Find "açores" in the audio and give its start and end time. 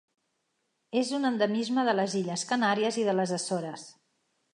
3.39-3.85